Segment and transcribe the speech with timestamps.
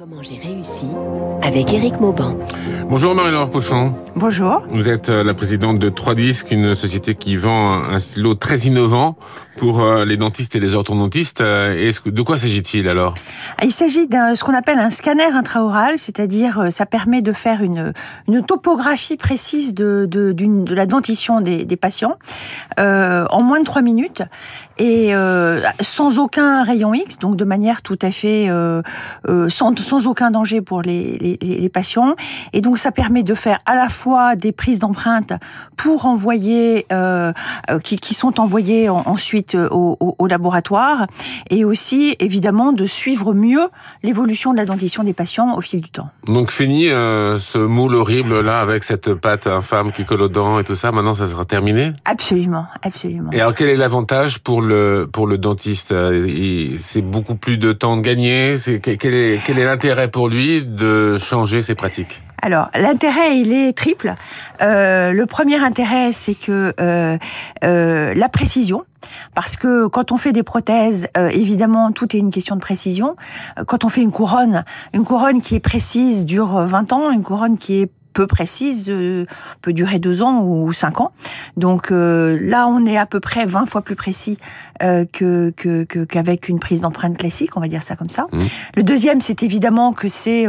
[0.00, 0.86] Comment j'ai réussi
[1.42, 2.34] avec Éric Mauban.
[2.88, 3.94] Bonjour Marie-Laure Pochon.
[4.16, 4.62] Bonjour.
[4.70, 8.60] Vous êtes euh, la présidente de 3 Disques, une société qui vend un stylo très
[8.60, 9.18] innovant
[9.58, 11.42] pour euh, les dentistes et les orthodontistes.
[11.42, 13.12] Euh, et de quoi s'agit-il alors?
[13.62, 17.92] Il s'agit d'un ce qu'on appelle un scanner intraoral, c'est-à-dire ça permet de faire une,
[18.26, 22.16] une topographie précise de, de, de la dentition des, des patients
[22.78, 24.22] euh, en moins de 3 minutes
[24.78, 28.80] et euh, sans aucun rayon X, donc de manière tout à fait euh,
[29.48, 32.14] sans sans aucun danger pour les, les, les, patients.
[32.52, 35.32] Et donc ça permet de faire à la fois des prises d'empreintes
[35.76, 37.32] pour envoyer, euh,
[37.70, 41.06] euh qui, qui, sont envoyées ensuite euh, au, au, au, laboratoire,
[41.48, 43.66] et aussi évidemment de suivre mieux
[44.04, 46.08] l'évolution de la dentition des patients au fil du temps.
[46.26, 50.60] Donc fini euh, ce moule horrible là avec cette pâte infâme qui colle aux dents
[50.60, 50.92] et tout ça.
[50.92, 51.94] Maintenant ça sera terminé?
[52.04, 53.32] Absolument, absolument.
[53.32, 55.92] Et alors quel est l'avantage pour le pour le dentiste?
[56.78, 58.56] C'est beaucoup plus de temps de gagner?
[58.56, 63.52] C'est quel est quel est l'intérêt pour lui de changer ses pratiques alors l'intérêt il
[63.52, 64.14] est triple.
[64.62, 67.18] Euh, le premier intérêt c'est que euh,
[67.64, 68.84] euh, la précision.
[69.34, 73.16] Parce que quand on fait des prothèses, euh, évidemment, tout est une question de précision.
[73.66, 74.64] Quand on fait une couronne,
[74.94, 79.26] une couronne qui est précise dure 20 ans, une couronne qui est peu précise euh,
[79.62, 81.12] peut durer deux ans ou cinq ans.
[81.56, 84.38] Donc euh, là, on est à peu près 20 fois plus précis
[84.82, 85.52] euh, que
[86.08, 88.26] qu'avec une prise d'empreinte classique, on va dire ça comme ça.
[88.32, 88.38] Mmh.
[88.76, 90.46] Le deuxième, c'est évidemment que c'est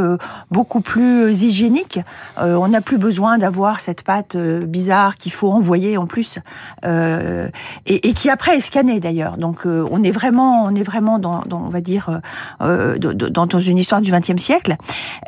[0.50, 2.00] beaucoup plus hygiénique.
[2.38, 6.40] on n'a plus besoin d'avoir cette pâte bizarre qu'il faut envoyer en plus
[6.84, 7.50] et,
[7.86, 9.38] et, qui après est scannée d'ailleurs.
[9.38, 12.22] Donc on est vraiment, on est vraiment dans, dans on va dire,
[12.60, 14.76] dans, dans une histoire du XXe siècle.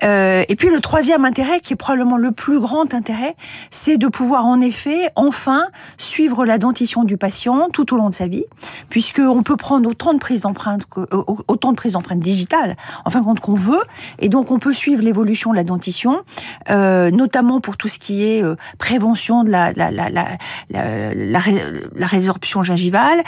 [0.02, 3.36] et puis le troisième intérêt, qui est probablement le plus grand intérêt,
[3.70, 5.66] c'est de pouvoir en effet enfin
[5.98, 8.46] suivre la dentition du patient tout au long de sa vie,
[8.90, 11.06] puisque on peut prendre autant de prises d'empreintes, euh,
[11.48, 13.82] autant de prises d'empreintes digitales, en fin de compte qu'on veut,
[14.20, 16.22] et donc on peut suivre l'évolution de la dentition,
[16.70, 19.68] euh, notamment pour tout ce qui est euh, prévention de la
[22.08, 23.22] résorption gingivale,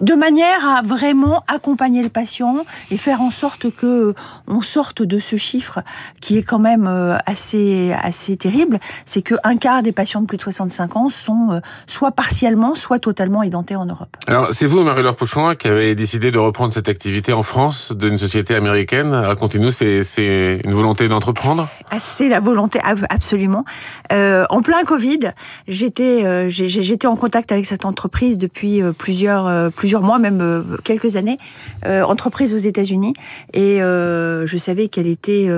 [0.00, 4.14] de, manière à vraiment accompagner le patient et faire en sorte que
[4.48, 5.80] on sorte de ce chiffre
[6.20, 6.88] qui est quand même
[7.26, 11.60] assez c'est terrible, c'est qu'un quart des patients de plus de 65 ans sont euh,
[11.86, 14.16] soit partiellement, soit totalement édentés en Europe.
[14.26, 18.18] Alors, c'est vous, Marie-Laure Pochon, qui avez décidé de reprendre cette activité en France d'une
[18.18, 19.12] société américaine.
[19.12, 21.68] Racontez-nous, c'est une volonté d'entreprendre?
[21.90, 23.64] Ah, C'est la volonté, absolument.
[24.12, 25.32] Euh, en plein Covid,
[25.68, 31.16] j'étais euh, j'étais en contact avec cette entreprise depuis plusieurs euh, plusieurs mois, même quelques
[31.16, 31.38] années,
[31.84, 33.14] entreprise aux États-Unis,
[33.52, 35.48] et je savais qu'elle était,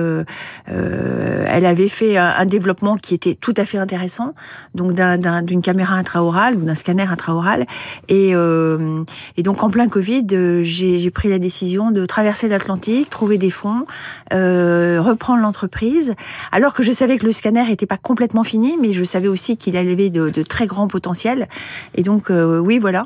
[0.67, 4.33] elle avait fait un développement qui était tout à fait intéressant,
[4.75, 7.65] donc d'une caméra intraorale ou d'un scanner intraoral.
[8.07, 9.03] Et, euh,
[9.37, 13.49] et donc en plein Covid, euh, j'ai pris la décision de traverser l'Atlantique, trouver des
[13.49, 13.85] fonds,
[14.33, 16.13] euh, reprendre l'entreprise,
[16.51, 19.57] alors que je savais que le scanner n'était pas complètement fini, mais je savais aussi
[19.57, 21.47] qu'il avait de, de, très grands potentiels.
[21.95, 23.05] Et donc euh, oui, voilà.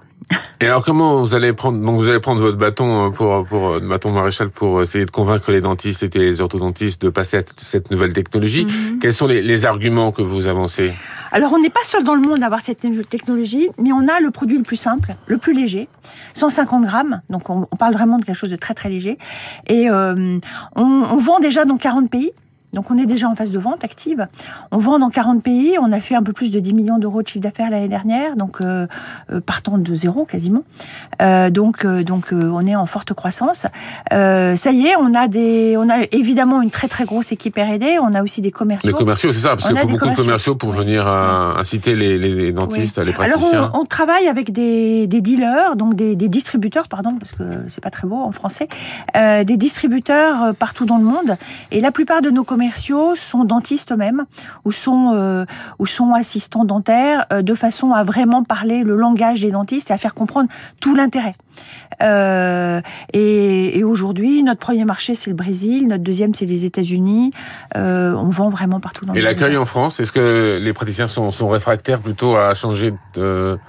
[0.61, 4.11] Et alors comment vous allez prendre donc vous allez prendre votre bâton pour pour bâton
[4.11, 8.13] maréchal pour essayer de convaincre les dentistes et les orthodontistes de passer à cette nouvelle
[8.13, 8.65] technologie.
[8.65, 8.99] Mhm.
[8.99, 10.93] Quels sont les, les, arguments que vous avancez?
[11.31, 14.19] Alors on n'est pas seul dans le monde à avoir cette technologie, mais on a
[14.19, 15.87] le produit le plus simple, le plus léger,
[16.33, 17.21] 150 grammes.
[17.29, 19.17] Donc on, on parle vraiment de quelque chose de très très léger.
[19.67, 20.37] Et euh,
[20.75, 22.31] on, on vend déjà dans 40 pays.
[22.73, 24.27] Donc on est déjà en phase de vente active.
[24.71, 25.75] On vend dans 40 pays.
[25.79, 28.35] On a fait un peu plus de 10 millions d'euros de chiffre d'affaires l'année dernière,
[28.35, 28.87] donc euh,
[29.31, 30.63] euh partant de zéro quasiment.
[31.21, 33.67] Euh, donc euh, donc on est en forte croissance.
[34.11, 37.97] ça y est, on a des, on a évidemment une très très grosse équipe R&D.
[38.01, 38.91] On a aussi des commerciaux.
[38.91, 42.51] Des commerciaux, c'est ça, parce qu'il faut beaucoup de commerciaux pour venir inciter les, les
[42.51, 43.51] dentistes, les praticiens.
[43.51, 47.43] Alors on, on, travaille avec des, des dealers, donc des, des, distributeurs, pardon, parce que
[47.67, 48.67] c'est pas très beau en français,
[49.15, 51.37] des distributeurs partout dans le monde.
[51.71, 54.23] Et la plupart de nos commerciaux commerciaux sont dentistes eux-mêmes
[54.63, 55.43] ou sont euh,
[55.79, 59.93] ou sont assistants dentaires euh, de façon à vraiment parler le langage des dentistes et
[59.93, 60.47] à faire comprendre
[60.79, 61.35] tout l'intérêt.
[62.01, 62.79] Euh,
[63.11, 67.31] et, et aujourd'hui, notre premier marché c'est le Brésil, notre deuxième c'est les États-Unis.
[67.75, 69.29] On vend vraiment partout dans le monde.
[69.29, 73.59] Et l'accueil en France, est-ce que les praticiens sont, sont réfractaires plutôt à changer de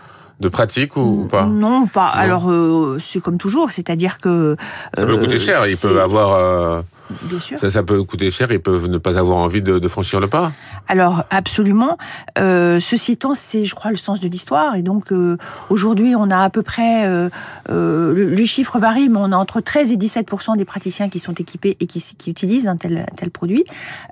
[0.41, 1.46] de pratique ou, pas?
[1.46, 2.08] Non, pas.
[2.08, 4.56] Alors euh, c'est comme toujours, c'est-à-dire que
[4.94, 5.67] ça peut coûter cher.
[5.67, 6.82] Il peut avoir
[7.23, 7.59] Bien sûr.
[7.59, 10.29] Ça, ça peut coûter cher, ils peuvent ne pas avoir envie de, de franchir le
[10.29, 10.53] pas.
[10.89, 11.99] Alors, absolument.
[12.39, 14.75] Euh, ceci étant, c'est, je crois, le sens de l'histoire.
[14.77, 15.37] Et donc, euh,
[15.69, 17.29] aujourd'hui, on a à peu près, euh,
[17.69, 21.35] euh les chiffres varient, mais on a entre 13 et 17% des praticiens qui sont
[21.35, 23.65] équipés et qui, qui utilisent un tel, tel produit,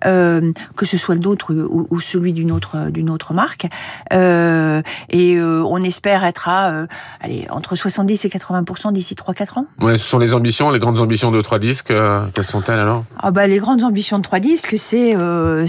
[0.02, 3.66] que ce soit le nôtre ou, ou celui d'une autre, d'une autre marque.
[4.12, 6.86] Et on espère être à,
[7.20, 9.66] allez, entre 70 et 80% d'ici 3-4 ans.
[9.80, 11.92] Ouais, ce sont les ambitions, les grandes ambitions de Trois Disques.
[12.34, 15.66] quelles sont-elles alors ah bah, Les grandes ambitions de 3 disques, c'est euh,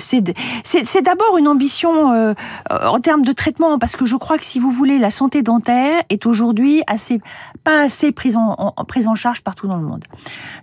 [1.04, 2.34] d'abord une ambition euh,
[2.70, 6.04] en termes de traitement, parce que je crois que si vous voulez, la santé dentaire
[6.10, 7.22] est aujourd'hui assez
[7.64, 10.04] pas assez prise en, en, prise en charge partout dans le monde.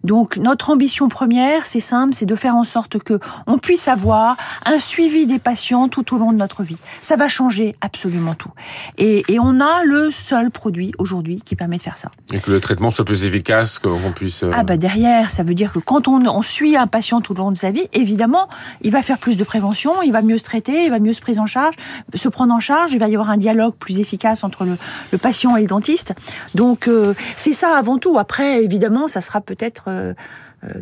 [0.05, 4.37] Donc notre ambition première, c'est simple, c'est de faire en sorte que on puisse avoir
[4.67, 6.79] un suivi des patients tout au long de notre vie.
[7.01, 8.51] Ça va changer absolument tout.
[8.99, 12.11] Et, et on a le seul produit aujourd'hui qui permet de faire ça.
[12.33, 14.43] Et que le traitement soit plus efficace, qu'on puisse...
[14.43, 17.33] Euh, ah bah derrière, ça veut dire que quand on, on suit un patient tout
[17.35, 18.49] au long de sa vie, évidemment,
[18.83, 21.21] il va faire plus de prévention, il va mieux se traiter, il va mieux se
[21.21, 21.75] prendre en charge,
[22.15, 24.77] se prendre en charge, il va y avoir un dialogue plus efficace entre le,
[25.13, 26.15] le patient et le dentiste.
[26.55, 28.19] Donc euh, c'est ça avant tout.
[28.19, 30.15] Après, évidemment, ça sera peut-être euh,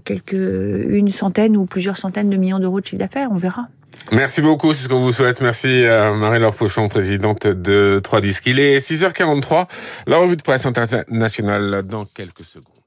[0.04, 3.68] quelques une centaine ou plusieurs centaines de millions d'euros de chiffre d'affaires, on verra.
[4.12, 5.40] Merci beaucoup, c'est ce qu'on vous souhaite.
[5.40, 8.46] Merci à Marie-Laure Pochon, présidente de 3 Disques.
[8.46, 9.66] Il est 6h43,
[10.06, 12.77] la revue de presse internationale dans quelques secondes.